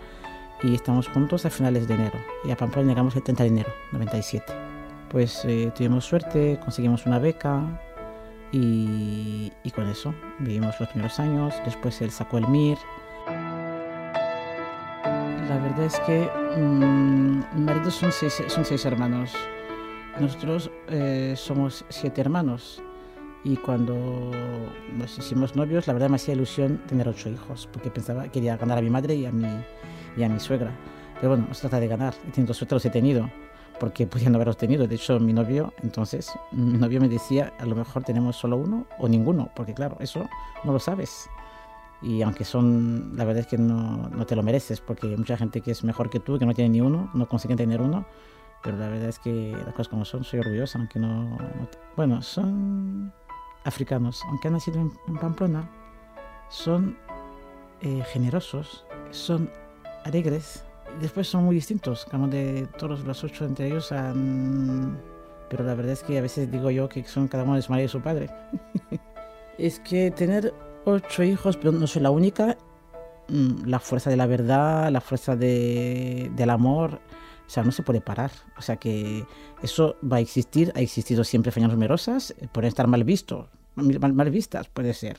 y 0.64 0.76
estamos 0.76 1.08
juntos 1.08 1.46
a 1.46 1.50
finales 1.50 1.88
de 1.88 1.96
enero. 1.96 2.20
Y 2.44 2.52
a 2.52 2.58
Pamplona 2.58 2.90
llegamos 2.90 3.16
el 3.16 3.24
30 3.24 3.44
de 3.44 3.50
enero, 3.50 3.70
97. 3.92 4.54
Pues 5.10 5.46
eh, 5.46 5.72
tuvimos 5.76 6.06
suerte, 6.06 6.60
conseguimos 6.64 7.06
una 7.06 7.20
beca 7.20 7.62
y, 8.52 9.52
y, 9.64 9.72
con 9.72 9.88
eso 9.88 10.14
vivimos 10.40 10.76
los 10.80 10.90
primeros 10.90 11.20
años. 11.20 11.54
Después 11.66 12.02
él 12.02 12.12
sacó 12.12 12.38
el 12.38 12.48
MIR. 12.48 12.78
La 15.50 15.58
verdad 15.62 15.86
es 15.86 16.00
que 16.02 16.30
mmm, 16.58 17.44
mi 17.54 17.62
marido 17.62 17.92
son 17.92 18.12
seis, 18.12 18.42
son 18.48 18.66
seis 18.66 18.86
hermanos. 18.86 19.34
Nosotros 20.20 20.72
eh, 20.88 21.34
somos 21.36 21.86
siete 21.90 22.22
hermanos. 22.22 22.82
Y 23.44 23.58
cuando 23.58 24.32
nos 24.98 25.18
hicimos 25.20 25.56
novios, 25.56 25.86
la 25.86 25.94
verdad 25.94 26.10
me 26.10 26.16
hacía 26.16 26.34
ilusión 26.34 26.82
tener 26.88 27.08
ocho 27.08 27.30
hijos, 27.30 27.70
porque 27.72 27.92
pensaba 27.92 28.24
que 28.24 28.32
quería 28.32 28.58
ganar 28.58 28.80
a 28.80 28.82
mi 28.82 28.90
madre 28.90 29.14
y 29.14 29.28
a 29.28 29.32
mi, 29.32 29.46
y 30.18 30.24
a 30.24 30.30
mi 30.30 30.40
suegra. 30.40 30.72
Pero 31.16 31.30
bueno, 31.30 31.46
no 31.48 31.54
se 31.54 31.62
trata 31.62 31.80
de 31.80 31.88
ganar. 31.88 32.14
He 32.28 32.32
tenido 32.32 32.54
suerte, 32.54 32.76
los 32.76 32.86
he 32.86 32.90
tenido, 32.90 33.30
porque 33.80 34.06
podían 34.08 34.32
no 34.32 34.38
haberlos 34.38 34.58
tenido. 34.58 34.88
De 34.88 34.96
hecho, 34.96 35.20
mi 35.20 35.34
novio, 35.34 35.74
entonces, 35.82 36.32
mi 36.52 36.78
novio 36.78 37.00
me 37.02 37.10
decía, 37.10 37.54
a 37.60 37.66
lo 37.66 37.76
mejor 37.76 38.04
tenemos 38.04 38.36
solo 38.36 38.58
uno 38.58 38.86
o 39.00 39.08
ninguno, 39.08 39.50
porque 39.56 39.74
claro, 39.74 39.98
eso 40.00 40.28
no 40.64 40.74
lo 40.74 40.80
sabes. 40.80 41.30
Y 42.02 42.22
aunque 42.22 42.44
son, 42.44 43.14
la 43.16 43.24
verdad 43.24 43.42
es 43.42 43.48
que 43.48 43.58
no, 43.58 44.10
no 44.10 44.26
te 44.26 44.36
lo 44.36 44.44
mereces, 44.44 44.82
porque 44.82 45.08
hay 45.08 45.18
mucha 45.18 45.38
gente 45.38 45.62
que 45.62 45.72
es 45.72 45.84
mejor 45.84 46.10
que 46.10 46.20
tú, 46.20 46.38
que 46.38 46.46
no 46.46 46.54
tiene 46.54 46.70
ni 46.70 46.82
uno, 46.82 47.10
no 47.14 47.28
consiguen 47.28 47.58
tener 47.58 47.82
uno. 47.82 48.06
Pero 48.62 48.78
la 48.78 48.90
verdad 48.90 49.10
es 49.10 49.20
que 49.20 49.56
las 49.64 49.74
cosas 49.74 49.88
como 49.90 50.06
son, 50.06 50.24
soy 50.24 50.40
orgullosa, 50.40 50.80
aunque 50.80 51.00
no... 51.00 51.24
no 51.38 51.70
bueno, 51.96 52.22
son 52.22 53.14
africanos, 53.64 54.22
aunque 54.28 54.48
han 54.48 54.54
nacido 54.54 54.80
en, 54.80 54.92
en 55.08 55.18
Pamplona, 55.18 55.70
son 56.50 56.98
eh, 57.82 58.04
generosos, 58.12 58.86
son 59.12 59.50
alegres. 60.06 60.64
Después 61.02 61.28
son 61.28 61.44
muy 61.44 61.56
distintos, 61.56 62.06
como 62.06 62.28
de 62.28 62.68
todos 62.78 63.04
los 63.04 63.24
ocho 63.24 63.46
entre 63.46 63.68
ellos. 63.68 63.92
Han... 63.92 64.98
Pero 65.50 65.64
la 65.64 65.76
verdad 65.76 65.94
es 65.94 66.04
que 66.04 66.18
a 66.18 66.22
veces 66.22 66.50
digo 66.50 66.72
yo 66.72 66.88
que 66.88 67.04
son 67.04 67.28
cada 67.28 67.44
uno 67.44 67.56
de 67.56 67.62
su 67.62 67.72
madre 67.72 67.86
y 67.86 67.88
su 67.90 68.02
padre. 68.02 68.30
es 69.58 69.80
que 69.80 70.12
tener 70.12 70.54
ocho 70.86 71.24
hijos, 71.24 71.58
pero 71.58 71.72
no 71.72 71.88
soy 71.88 72.02
la 72.02 72.12
única. 72.12 72.58
La 73.28 73.80
fuerza 73.80 74.10
de 74.10 74.18
la 74.18 74.28
verdad, 74.28 74.92
la 74.92 75.02
fuerza 75.02 75.36
de, 75.36 76.32
del 76.36 76.50
amor, 76.52 77.02
o 77.46 77.50
sea, 77.50 77.64
no 77.64 77.72
se 77.72 77.84
puede 77.84 78.02
parar. 78.02 78.32
O 78.58 78.62
sea 78.62 78.78
que 78.78 79.26
eso 79.62 79.98
va 80.02 80.18
a 80.18 80.20
existir, 80.20 80.72
ha 80.76 80.82
existido 80.82 81.24
siempre 81.24 81.52
fallas 81.52 81.72
numerosas, 81.72 82.34
pueden 82.52 82.68
estar 82.68 82.88
mal 82.88 83.04
vistos, 83.04 83.48
mal, 83.76 84.14
mal, 84.14 84.30
vistas, 84.30 84.68
puede 84.70 84.94
ser, 84.94 85.18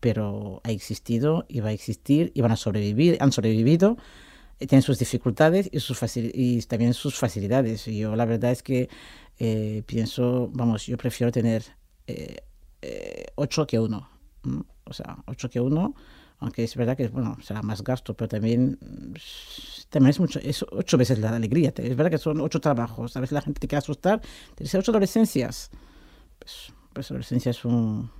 pero 0.00 0.60
ha 0.64 0.70
existido 0.70 1.44
y 1.48 1.60
va 1.60 1.70
a 1.70 1.72
existir 1.72 2.30
y 2.34 2.40
van 2.40 2.52
a 2.52 2.56
sobrevivir, 2.56 3.16
han 3.20 3.32
sobrevivido, 3.32 3.96
tienen 4.58 4.82
sus 4.82 4.98
dificultades 4.98 5.68
y, 5.72 5.80
sus 5.80 6.00
y 6.16 6.62
también 6.62 6.94
sus 6.94 7.16
facilidades. 7.16 7.88
Y 7.88 7.98
yo 7.98 8.16
la 8.16 8.24
verdad 8.24 8.52
es 8.52 8.62
que 8.62 8.88
eh, 9.38 9.82
pienso, 9.86 10.50
vamos, 10.52 10.86
yo 10.86 10.96
prefiero 10.96 11.32
tener 11.32 11.64
eh, 12.06 12.36
eh, 12.82 13.26
que 13.68 13.78
uno. 13.78 14.08
¿no? 14.44 14.66
O 14.84 14.92
sea, 14.92 15.16
ocho 15.26 15.48
que 15.48 15.60
uno 15.60 15.94
aunque 16.40 16.64
es 16.64 16.76
verdad 16.76 16.96
que 16.96 17.08
bueno 17.08 17.36
será 17.42 17.62
más 17.62 17.82
gasto 17.82 18.14
pero 18.14 18.28
también 18.28 18.78
también 19.88 20.10
es 20.10 20.20
mucho 20.20 20.38
es 20.40 20.64
ocho 20.70 20.98
veces 20.98 21.18
la 21.18 21.34
alegría 21.34 21.72
es 21.76 21.96
verdad 21.96 22.10
que 22.10 22.18
son 22.18 22.40
ocho 22.40 22.60
trabajos 22.60 23.16
a 23.16 23.20
veces 23.20 23.32
la 23.32 23.40
gente 23.40 23.60
te 23.60 23.68
quiere 23.68 23.78
asustar 23.78 24.20
te 24.54 24.64
dice 24.64 24.78
ocho 24.78 24.90
adolescencias 24.90 25.70
pues, 26.38 26.72
pues 26.92 27.10
adolescencia 27.10 27.50
es 27.50 27.64
un 27.64 28.10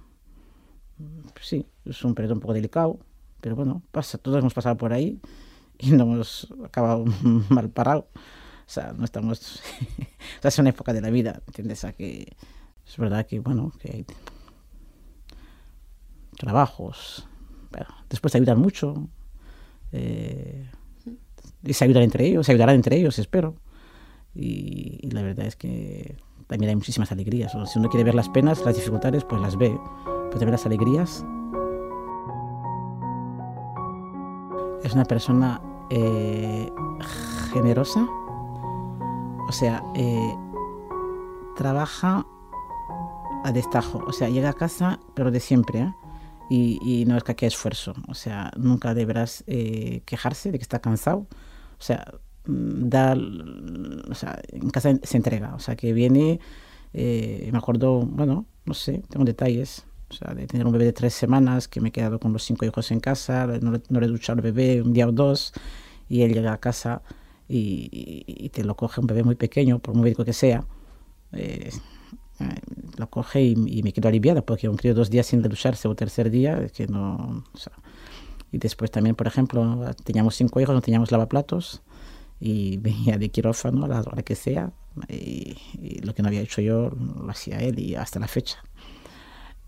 pues 1.35 1.47
sí 1.47 1.67
es 1.85 2.05
un 2.05 2.15
periodo 2.15 2.35
un 2.35 2.41
poco 2.41 2.55
delicado 2.55 2.99
pero 3.41 3.57
bueno 3.57 3.83
pasa 3.91 4.17
todos 4.17 4.39
hemos 4.39 4.55
pasado 4.55 4.77
por 4.77 4.93
ahí 4.93 5.21
y 5.85 5.91
no 5.91 6.05
hemos 6.05 6.53
acabado 6.65 7.05
mal 7.49 7.71
parado 7.71 8.09
o 8.15 8.71
sea 8.71 8.93
no 8.93 9.05
estamos 9.05 9.61
o 10.39 10.43
sea 10.43 10.49
es 10.49 10.59
una 10.59 10.71
época 10.71 10.93
de 10.93 11.01
la 11.01 11.11
vida 11.11 11.43
entiendes 11.47 11.79
o 11.79 11.81
sea, 11.83 11.93
que 11.93 12.37
es 12.87 12.97
verdad 12.97 13.27
que 13.27 13.41
bueno 13.41 13.73
que 13.81 13.91
hay 13.93 14.07
trabajos 16.37 17.29
después 18.09 18.33
te 18.33 18.39
ayudan 18.39 18.59
mucho 18.59 19.09
eh, 19.93 20.71
y 21.63 21.73
se 21.73 21.85
ayudan 21.85 22.03
entre 22.03 22.27
ellos, 22.27 22.47
se 22.47 22.53
ayudarán 22.53 22.77
entre 22.77 22.97
ellos, 22.97 23.19
espero. 23.19 23.57
Y, 24.35 24.99
y, 25.03 25.11
la 25.11 25.23
verdad 25.23 25.47
es 25.47 25.57
que 25.57 26.17
también 26.47 26.71
hay 26.71 26.77
muchísimas 26.77 27.13
alegrías. 27.13 27.55
O 27.55 27.65
si 27.67 27.79
uno 27.79 27.89
quiere 27.89 28.05
ver 28.05 28.15
las 28.15 28.29
penas, 28.29 28.65
las 28.65 28.75
dificultades, 28.77 29.25
pues 29.25 29.41
las 29.41 29.57
ve. 29.57 29.79
Pero 30.05 30.31
también 30.31 30.53
las 30.53 30.67
alegrías. 30.67 31.25
Es 34.83 34.93
una 34.93 35.05
persona 35.05 35.61
eh, 35.91 36.71
generosa, 37.53 38.07
o 39.49 39.53
sea, 39.53 39.83
eh, 39.95 40.35
trabaja 41.57 42.27
a 43.45 43.53
destajo, 43.53 44.03
o 44.07 44.13
sea, 44.13 44.29
llega 44.29 44.51
a 44.51 44.55
casa, 44.55 44.99
pero 45.15 45.31
de 45.31 45.41
siempre, 45.41 45.81
¿eh? 45.81 45.93
y, 46.51 47.05
no 47.07 47.17
es 47.17 47.25
que 47.25 47.47
esfuerzo. 47.47 47.95
O 48.09 48.15
sea, 48.15 48.51
nunca 48.57 48.95
deberás 48.95 49.45
quejarse 49.47 50.53
de 50.53 50.59
que 50.59 50.63
está 50.63 50.81
cansado. 50.81 51.27
O 51.79 51.83
sea, 51.83 52.15
da, 52.47 53.17
o 54.11 54.15
sea, 54.15 54.41
en 54.49 54.71
casa 54.71 54.95
se 55.03 55.17
entrega. 55.17 55.55
O 55.55 55.59
sea, 55.59 55.77
que 55.77 55.93
viene, 55.93 56.41
me 56.93 57.59
acuerdo, 57.59 58.01
bueno, 58.01 58.47
no 58.65 58.75
sé, 58.75 59.03
tengo 59.11 59.25
detalles. 59.25 59.85
O 60.15 60.25
sea, 60.25 60.35
de 60.35 60.47
tener 60.47 60.67
un 60.67 60.73
bebé 60.73 60.85
de 60.85 60.93
tres 60.93 61.15
semanas, 61.15 61.69
que 61.69 61.81
me 61.81 61.89
he 61.89 61.93
quedado 61.93 62.19
con 62.21 62.33
los 62.33 62.43
cinco 62.45 62.65
hijos 62.65 62.91
en 62.91 63.01
casa, 63.01 63.47
no, 63.61 63.73
le, 63.73 63.83
no 63.89 64.01
le 64.01 64.07
he 64.07 64.09
duchado 64.09 64.39
al 64.39 64.43
bebé 64.43 64.81
un 64.83 64.93
día 64.93 65.09
o 65.09 65.13
dos, 65.13 65.53
y 66.09 66.23
él 66.23 66.33
llega 66.33 66.53
a 66.53 66.59
casa 66.59 67.03
y, 67.49 67.89
y, 67.91 68.25
y 68.47 68.49
te 68.51 68.65
lo 68.65 68.77
coge 68.77 69.01
un 69.01 69.07
bebé 69.07 69.25
muy 69.25 69.35
pequeño, 69.35 69.79
por 69.81 69.95
muy 69.95 70.05
médico 70.05 70.25
que 70.25 70.33
sea. 70.33 70.65
Eh, 71.33 71.71
lo 72.97 73.09
coge 73.11 73.43
y, 73.43 73.55
y, 73.67 73.83
me 73.83 73.93
quedo 73.93 74.09
aliviada 74.09 74.43
porque 74.43 74.69
un 74.69 74.77
crío 74.77 74.95
dos 74.95 75.09
días 75.09 75.27
sin 75.27 75.41
ducharse 75.43 75.87
o 75.87 75.95
tercer 75.95 76.31
día 76.31 76.67
que 76.69 76.89
no 76.89 77.45
o 77.53 77.57
sea, 77.57 77.73
y 78.51 78.59
después 78.59 78.91
también 78.91 79.15
por 79.15 79.29
ejemplo 79.29 79.95
teníamos 80.03 80.35
cinco 80.35 80.61
hijos 80.61 80.75
no 80.75 80.81
teníamos 80.81 81.13
lavaplatos 81.13 81.83
y 82.41 82.77
venía 82.79 83.19
de 83.19 83.29
quirófano 83.29 83.85
a 83.85 83.89
la 83.89 84.01
hora 84.01 84.23
que 84.23 84.35
sea 84.35 84.73
y, 85.09 85.57
y, 85.81 86.01
lo 86.01 86.13
que 86.13 86.23
no 86.23 86.29
había 86.29 86.41
hecho 86.41 86.61
yo 86.61 86.91
lo 86.91 87.31
hacía 87.31 87.59
él 87.59 87.79
y 87.79 87.95
hasta 87.95 88.19
la 88.19 88.27
fecha 88.27 88.59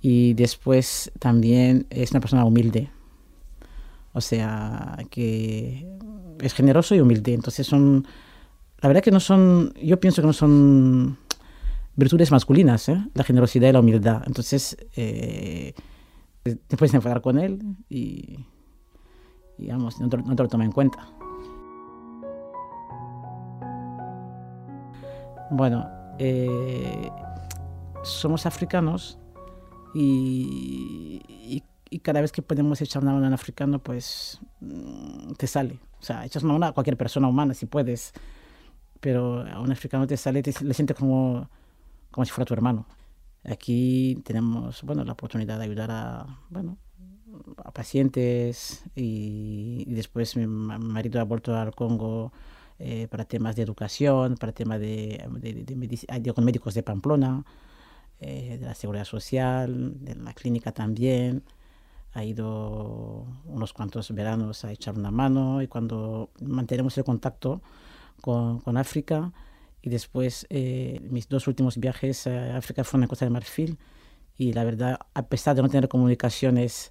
y 0.08 0.34
después 0.34 1.10
también 1.18 1.86
es 1.90 2.12
una 2.12 2.20
persona 2.20 2.44
humilde 2.44 2.90
o 4.12 4.20
sea 4.20 4.96
que 5.10 5.86
es 6.40 6.54
generoso 6.54 6.94
y 6.94 7.00
humilde 7.00 7.34
entonces 7.34 7.66
son 7.66 8.06
la 8.80 8.88
verdad 8.88 9.02
que 9.02 9.10
no 9.10 9.20
son 9.20 9.72
yo 9.82 9.98
pienso 9.98 10.22
que 10.22 10.26
no 10.26 10.32
son 10.32 11.18
virtudes 11.96 12.30
masculinas, 12.30 12.88
¿eh? 12.88 13.04
la 13.14 13.24
generosidad 13.24 13.70
y 13.70 13.72
la 13.72 13.80
humildad. 13.80 14.22
Entonces, 14.26 14.76
eh, 14.94 15.74
te 16.44 16.76
puedes 16.76 16.94
enfadar 16.94 17.22
con 17.22 17.38
él 17.38 17.60
y, 17.88 18.44
digamos, 19.58 19.98
no 19.98 20.08
te, 20.08 20.18
no 20.18 20.34
lo 20.34 20.48
toma 20.48 20.64
en 20.64 20.72
cuenta. 20.72 21.08
Bueno, 25.50 25.88
eh, 26.18 27.10
somos 28.04 28.46
africanos 28.46 29.18
y, 29.98 31.62
y, 31.90 31.98
cada 32.00 32.20
vez 32.20 32.30
que 32.30 32.42
podemos 32.42 32.80
echar 32.82 33.02
una 33.02 33.12
mano 33.12 33.24
a 33.24 33.28
un 33.28 33.34
africano, 33.34 33.78
pues 33.78 34.40
te 35.38 35.46
sale. 35.46 35.80
O 35.98 36.02
sea, 36.02 36.26
echas 36.26 36.42
una 36.42 36.52
mano 36.52 36.66
a 36.66 36.72
cualquier 36.72 36.96
persona 36.96 37.26
humana 37.26 37.54
si 37.54 37.64
puedes, 37.66 38.12
pero 39.00 39.40
a 39.46 39.60
un 39.60 39.72
africano 39.72 40.06
te 40.06 40.16
sale, 40.16 40.42
te, 40.42 40.52
le 40.62 40.74
sientes 40.74 40.96
como 40.96 41.48
como 42.16 42.24
si 42.24 42.32
fuera 42.32 42.46
tu 42.46 42.54
hermano. 42.54 42.86
Aquí 43.44 44.22
tenemos, 44.24 44.82
bueno, 44.82 45.04
la 45.04 45.12
oportunidad 45.12 45.58
de 45.58 45.64
ayudar 45.64 45.90
a, 45.90 46.26
bueno, 46.48 46.78
a 47.62 47.70
pacientes 47.70 48.82
y, 48.94 49.84
después 49.94 50.34
mi 50.36 50.46
marido 50.46 51.20
ha 51.20 51.24
vuelto 51.24 51.54
al 51.54 51.74
Congo 51.74 52.32
eh, 52.78 53.06
para 53.08 53.26
temas 53.26 53.54
de 53.54 53.62
educación, 53.62 54.36
para 54.36 54.52
temas 54.52 54.80
de, 54.80 55.22
de, 55.40 56.32
con 56.32 56.44
médicos 56.44 56.72
de 56.72 56.82
Pamplona, 56.82 57.44
eh, 58.20 58.58
de 58.58 58.66
la 58.66 58.74
seguridad 58.74 59.04
social, 59.04 59.92
de 60.00 60.14
la 60.14 60.32
clínica 60.34 60.72
también. 60.72 61.42
Ha 62.12 62.24
ido 62.24 63.26
unos 63.44 63.72
cuantos 63.72 64.10
veranos 64.12 64.64
a 64.64 64.72
echar 64.72 64.94
una 64.96 65.10
mano 65.10 65.60
y 65.62 65.68
cuando 65.68 66.30
mantenemos 66.40 66.96
el 66.96 67.04
contacto 67.04 67.60
con, 68.22 68.60
con 68.60 68.76
África, 68.78 69.32
y 69.86 69.88
después 69.88 70.48
eh, 70.50 71.00
mis 71.10 71.28
dos 71.28 71.46
últimos 71.46 71.78
viajes 71.78 72.26
a 72.26 72.56
África 72.56 72.82
fueron 72.82 73.04
en 73.04 73.08
Costa 73.08 73.24
de 73.24 73.30
Marfil 73.30 73.78
y 74.36 74.52
la 74.52 74.64
verdad, 74.64 74.98
a 75.14 75.28
pesar 75.28 75.54
de 75.54 75.62
no 75.62 75.68
tener 75.68 75.88
comunicaciones 75.88 76.90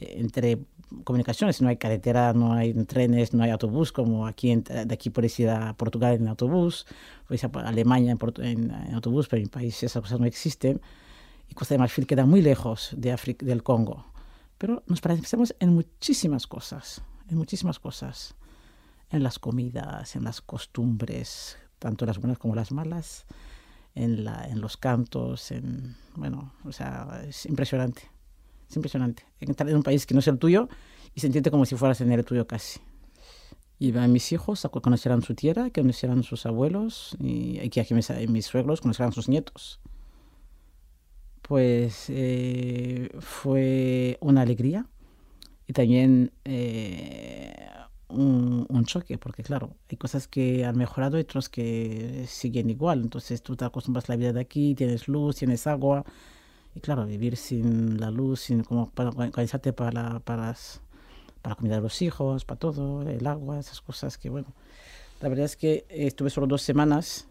entre 0.00 0.58
comunicaciones, 1.04 1.60
no 1.60 1.68
hay 1.68 1.76
carretera, 1.76 2.32
no 2.32 2.52
hay 2.52 2.72
trenes, 2.84 3.34
no 3.34 3.42
hay 3.42 3.50
autobús, 3.50 3.92
como 3.92 4.26
aquí 4.26 4.50
en, 4.50 4.64
de 4.64 4.92
aquí 4.92 5.10
puedes 5.10 5.38
ir 5.38 5.50
a 5.50 5.74
Portugal 5.74 6.14
en 6.14 6.28
autobús, 6.28 6.86
puedes 7.26 7.44
a 7.44 7.50
Alemania 7.64 8.12
en, 8.12 8.44
en, 8.44 8.70
en, 8.70 8.94
autobús, 8.94 9.28
pero 9.28 9.38
en 9.38 9.44
mi 9.44 9.50
país 9.50 9.82
esas 9.82 10.02
cosas 10.02 10.20
no 10.20 10.26
existen. 10.26 10.80
Y 11.48 11.54
Costa 11.54 11.74
de 11.74 11.78
Marfil 11.78 12.06
queda 12.06 12.26
muy 12.26 12.42
lejos 12.42 12.90
de 12.96 13.12
África, 13.12 13.44
del 13.44 13.62
Congo. 13.62 14.06
Pero 14.58 14.82
nos 14.86 15.00
parecemos 15.00 15.54
en 15.60 15.74
muchísimas 15.74 16.46
cosas, 16.46 17.02
en 17.30 17.38
muchísimas 17.38 17.78
cosas. 17.78 18.34
En 19.10 19.22
las 19.22 19.38
comidas, 19.38 20.16
en 20.16 20.24
las 20.24 20.42
costumbres, 20.42 21.56
tanto 21.78 22.04
las 22.04 22.18
buenas 22.18 22.38
como 22.38 22.54
las 22.54 22.72
malas, 22.72 23.24
en, 23.94 24.24
la, 24.24 24.44
en 24.44 24.60
los 24.60 24.76
cantos, 24.76 25.50
en, 25.50 25.96
bueno, 26.14 26.52
o 26.64 26.72
sea, 26.72 27.22
es 27.26 27.46
impresionante, 27.46 28.10
es 28.68 28.76
impresionante. 28.76 29.24
Entrar 29.40 29.68
en 29.68 29.76
un 29.76 29.82
país 29.82 30.06
que 30.06 30.14
no 30.14 30.20
es 30.20 30.28
el 30.28 30.38
tuyo 30.38 30.68
y 31.14 31.20
sentirte 31.20 31.50
como 31.50 31.64
si 31.64 31.76
fueras 31.76 32.00
en 32.00 32.12
el 32.12 32.24
tuyo 32.24 32.46
casi. 32.46 32.80
Iba 33.78 34.04
a 34.04 34.08
mis 34.08 34.32
hijos 34.32 34.64
a 34.64 34.68
conocer 34.68 35.12
a 35.12 35.20
su 35.20 35.34
tierra, 35.34 35.70
que 35.70 35.80
conocieran 35.80 36.22
sus 36.22 36.46
abuelos 36.46 37.16
y, 37.20 37.68
que 37.70 37.80
aquí 37.80 37.94
mis, 37.94 38.10
mis 38.28 38.46
suegros 38.46 38.80
conocieran 38.80 39.12
sus 39.12 39.28
nietos. 39.28 39.80
Pues 41.42 42.06
eh, 42.08 43.08
fue 43.20 44.18
una 44.20 44.42
alegría 44.42 44.86
y 45.66 45.72
también 45.72 46.32
eh, 46.44 47.68
un, 48.08 48.66
un, 48.68 48.84
choque, 48.84 49.16
porque 49.16 49.42
claro, 49.42 49.76
hay 49.88 49.96
cosas 49.96 50.28
que 50.28 50.64
han 50.66 50.76
mejorado 50.76 51.16
y 51.16 51.22
otras 51.22 51.48
que 51.48 52.24
siguen 52.26 52.68
igual. 52.68 53.00
Entonces 53.02 53.42
tú 53.42 53.56
te 53.56 53.64
acostumbras 53.64 54.10
a 54.10 54.12
la 54.12 54.16
vida 54.16 54.32
de 54.32 54.40
aquí, 54.40 54.74
tienes 54.74 55.08
luz, 55.08 55.36
tienes 55.36 55.66
agua. 55.66 56.04
Y 56.78 56.80
claro, 56.80 57.06
vivir 57.06 57.36
sin 57.36 57.98
la 57.98 58.12
luz, 58.12 58.42
sin 58.42 58.62
como 58.62 58.88
para 58.90 59.08
organizarte 59.08 59.72
para, 59.72 60.20
para 60.20 60.54
para 61.42 61.56
comida 61.56 61.74
de 61.74 61.80
los 61.80 62.00
hijos, 62.02 62.44
para 62.44 62.60
todo, 62.60 63.02
el 63.02 63.26
agua, 63.26 63.58
esas 63.58 63.80
cosas 63.80 64.16
que, 64.16 64.30
bueno, 64.30 64.46
la 65.20 65.28
verdad 65.28 65.44
es 65.44 65.56
que 65.56 65.86
estuve 65.88 66.30
solo 66.30 66.46
dos 66.46 66.62
semanas 66.62 67.26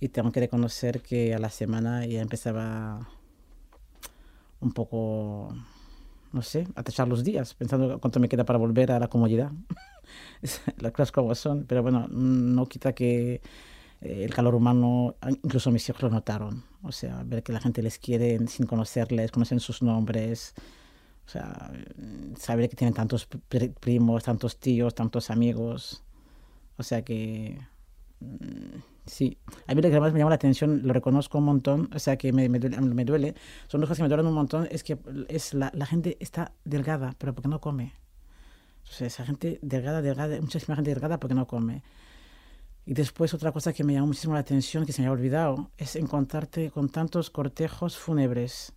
y 0.00 0.08
tengo 0.08 0.32
que 0.32 0.40
reconocer 0.40 1.00
que 1.00 1.32
a 1.32 1.38
la 1.38 1.48
semana 1.48 2.04
ya 2.06 2.20
empezaba 2.20 3.08
un 4.58 4.72
poco, 4.72 5.54
no 6.32 6.42
sé, 6.42 6.66
a 6.74 6.82
tachar 6.82 7.06
los 7.06 7.22
días, 7.22 7.54
pensando 7.54 8.00
cuánto 8.00 8.18
me 8.18 8.28
queda 8.28 8.44
para 8.44 8.58
volver 8.58 8.90
a 8.90 8.98
la 8.98 9.06
comodidad. 9.06 9.52
Las 10.78 10.90
cosas 10.90 11.12
como 11.12 11.36
son, 11.36 11.66
pero 11.68 11.84
bueno, 11.84 12.08
no 12.08 12.66
quita 12.66 12.94
que 12.94 13.40
eh, 14.00 14.24
el 14.24 14.34
calor 14.34 14.56
humano, 14.56 15.14
incluso 15.44 15.70
mis 15.70 15.88
hijos 15.88 16.02
lo 16.02 16.10
notaron. 16.10 16.64
O 16.86 16.92
sea, 16.92 17.22
ver 17.24 17.42
que 17.42 17.52
la 17.52 17.60
gente 17.60 17.82
les 17.82 17.98
quiere 17.98 18.38
sin 18.48 18.66
conocerles, 18.66 19.32
conocen 19.32 19.60
sus 19.60 19.82
nombres, 19.82 20.54
o 21.26 21.28
sea, 21.28 21.72
saber 22.38 22.68
que 22.68 22.76
tienen 22.76 22.94
tantos 22.94 23.26
primos, 23.80 24.22
tantos 24.24 24.58
tíos, 24.58 24.94
tantos 24.94 25.30
amigos. 25.30 26.04
O 26.76 26.82
sea 26.82 27.02
que 27.02 27.58
mm, 28.20 28.78
sí, 29.06 29.38
a 29.66 29.74
mí 29.74 29.82
lo 29.82 29.90
que 29.90 30.00
más 30.00 30.12
me 30.12 30.20
llama 30.20 30.30
la 30.30 30.36
atención, 30.36 30.82
lo 30.84 30.92
reconozco 30.92 31.38
un 31.38 31.44
montón, 31.44 31.90
o 31.94 31.98
sea 31.98 32.16
que 32.16 32.32
me, 32.32 32.48
me, 32.48 32.58
duele, 32.60 32.80
me 32.80 33.04
duele, 33.04 33.34
son 33.66 33.80
dos 33.80 33.88
cosas 33.88 33.98
que 33.98 34.02
me 34.04 34.08
duelen 34.08 34.26
un 34.26 34.34
montón, 34.34 34.68
es 34.70 34.84
que 34.84 34.98
es 35.28 35.54
la, 35.54 35.72
la 35.74 35.86
gente 35.86 36.16
está 36.20 36.52
delgada, 36.64 37.14
pero 37.18 37.34
porque 37.34 37.48
no 37.48 37.60
come. 37.60 37.92
O 38.88 38.92
sea, 38.92 39.08
esa 39.08 39.26
gente 39.26 39.58
delgada, 39.62 40.00
delgada, 40.02 40.40
muchísima 40.40 40.76
gente 40.76 40.90
delgada 40.90 41.18
porque 41.18 41.34
no 41.34 41.46
come. 41.48 41.82
Y 42.86 42.94
después 42.94 43.34
otra 43.34 43.52
cosa 43.52 43.72
que 43.72 43.84
me 43.84 43.92
llama 43.92 44.06
muchísimo 44.06 44.34
la 44.34 44.40
atención, 44.40 44.86
que 44.86 44.92
se 44.92 45.02
me 45.02 45.08
había 45.08 45.18
olvidado, 45.18 45.70
es 45.76 45.96
encontrarte 45.96 46.70
con 46.70 46.88
tantos 46.88 47.30
cortejos 47.30 47.98
fúnebres 47.98 48.72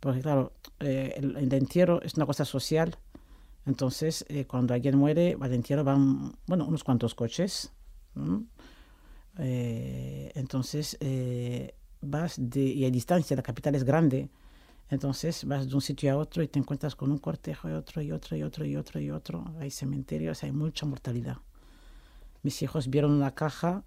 porque 0.00 0.22
claro, 0.22 0.52
eh, 0.80 1.12
el, 1.16 1.52
entierro 1.52 2.00
es 2.02 2.14
una 2.14 2.26
cosa 2.26 2.44
social. 2.46 2.96
Entonces, 3.66 4.24
eh, 4.28 4.46
cuando 4.46 4.72
alguien 4.72 4.96
muere, 4.96 5.36
al 5.38 5.52
entierro 5.52 5.84
van, 5.84 6.32
bueno, 6.46 6.66
unos 6.66 6.82
cuantos 6.82 7.14
coches. 7.14 7.70
Eh, 9.38 10.32
entonces, 10.34 10.98
vas 12.00 12.34
de, 12.38 12.60
y 12.60 12.84
a 12.86 12.90
distancia, 12.90 13.36
la 13.36 13.42
capital 13.42 13.74
es 13.74 13.84
grande. 13.84 14.30
Entonces 14.88 15.44
vas 15.44 15.68
de 15.68 15.74
un 15.74 15.80
sitio 15.80 16.12
a 16.12 16.16
otro 16.16 16.42
y 16.42 16.48
te 16.48 16.58
encuentras 16.58 16.96
con 16.96 17.12
un 17.12 17.18
cortejo 17.18 17.68
y 17.68 17.72
otro 17.72 18.02
y 18.02 18.10
otro 18.10 18.36
y 18.36 18.42
otro 18.42 18.64
y 18.64 18.74
otro 18.74 18.98
y 18.98 19.10
otro. 19.10 19.44
Hay 19.60 19.70
cementerios, 19.70 20.42
hay 20.42 20.50
mucha 20.50 20.84
mortalidad. 20.84 21.36
Mis 22.42 22.62
hijos 22.62 22.88
vieron 22.88 23.12
una 23.12 23.34
caja 23.34 23.82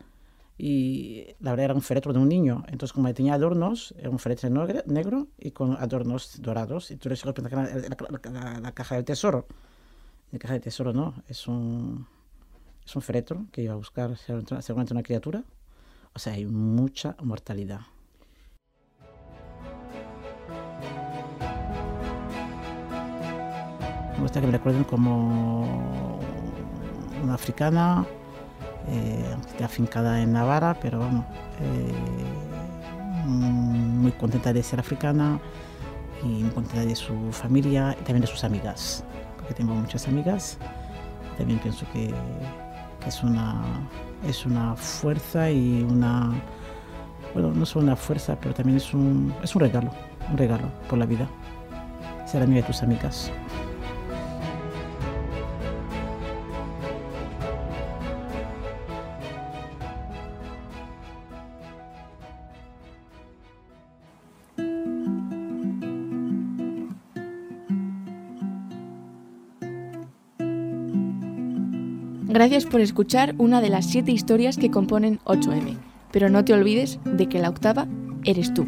y 0.57 1.35
la 1.39 1.51
verdad 1.51 1.65
era 1.65 1.73
un 1.73 1.81
féretro 1.81 2.13
de 2.13 2.19
un 2.19 2.29
niño. 2.29 2.63
Entonces, 2.67 2.93
como 2.93 3.11
tenía 3.13 3.33
adornos, 3.33 3.93
era 3.97 4.09
un 4.09 4.19
féretro 4.19 4.49
negro 4.85 5.27
y 5.39 5.51
con 5.51 5.73
adornos 5.73 6.41
dorados. 6.41 6.91
Y 6.91 6.97
tú 6.97 7.09
le 7.09 7.15
la, 7.15 8.29
la, 8.31 8.59
la, 8.59 8.71
caja 8.71 8.95
del 8.95 9.05
tesoro. 9.05 9.47
La 10.31 10.39
caja 10.39 10.53
del 10.53 10.61
tesoro 10.61 10.93
no, 10.93 11.15
es 11.27 11.47
un, 11.47 12.07
es 12.85 12.95
un 12.95 13.01
féretro 13.01 13.45
que 13.51 13.63
iba 13.63 13.73
a 13.73 13.77
buscar 13.77 14.15
seguramente 14.17 14.93
una 14.93 15.03
criatura. 15.03 15.43
O 16.13 16.19
sea, 16.19 16.33
hay 16.33 16.45
mucha 16.45 17.15
mortalidad. 17.21 17.81
Me 24.13 24.19
gusta 24.19 24.39
que 24.39 24.45
me 24.45 24.53
recuerden 24.53 24.83
como 24.83 26.19
una 27.23 27.33
africana 27.33 28.05
eh, 28.89 29.35
está 29.47 29.65
afincada 29.65 30.21
en 30.21 30.33
Navarra, 30.33 30.75
pero 30.81 30.99
vamos, 30.99 31.25
eh, 31.61 31.93
muy 33.25 34.11
contenta 34.11 34.51
de 34.51 34.61
ser 34.61 34.79
africana 34.79 35.39
y 36.23 36.43
muy 36.43 36.51
contenta 36.51 36.85
de 36.85 36.95
su 36.95 37.31
familia 37.31 37.95
y 37.99 38.03
también 38.03 38.21
de 38.21 38.27
sus 38.27 38.43
amigas, 38.43 39.03
porque 39.37 39.53
tengo 39.53 39.73
muchas 39.73 40.07
amigas. 40.07 40.57
También 41.37 41.59
pienso 41.59 41.85
que, 41.91 42.13
es, 43.07 43.23
una, 43.23 43.63
es 44.27 44.45
una 44.45 44.75
fuerza 44.75 45.49
y 45.49 45.83
una, 45.83 46.31
bueno, 47.33 47.51
no 47.51 47.65
solo 47.65 47.85
una 47.85 47.95
fuerza, 47.95 48.37
pero 48.39 48.53
también 48.53 48.77
es 48.77 48.93
un, 48.93 49.33
es 49.41 49.55
un 49.55 49.61
regalo, 49.61 49.91
un 50.29 50.37
regalo 50.37 50.67
por 50.89 50.99
la 50.99 51.05
vida, 51.05 51.27
ser 52.25 52.43
amiga 52.43 52.61
de 52.61 52.67
tus 52.67 52.83
amigas. 52.83 53.31
Gracias 72.33 72.65
por 72.65 72.81
escuchar 72.81 73.35
una 73.37 73.61
de 73.61 73.69
las 73.69 73.85
siete 73.85 74.11
historias 74.11 74.57
que 74.57 74.71
componen 74.71 75.19
8M, 75.25 75.77
pero 76.11 76.31
no 76.31 76.43
te 76.43 76.53
olvides 76.53 76.97
de 77.05 77.29
que 77.29 77.37
la 77.37 77.47
octava 77.47 77.87
eres 78.23 78.55
tú. 78.55 78.65